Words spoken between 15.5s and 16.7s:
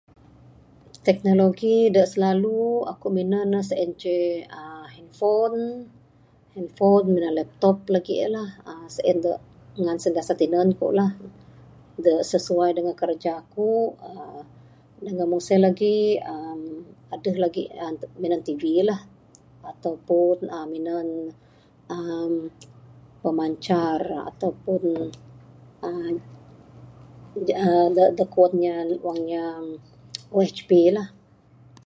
legi uhh